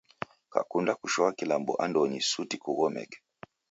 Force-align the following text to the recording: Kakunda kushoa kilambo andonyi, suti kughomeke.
Kakunda 0.53 0.91
kushoa 0.99 1.31
kilambo 1.37 1.73
andonyi, 1.83 2.19
suti 2.29 2.57
kughomeke. 2.63 3.17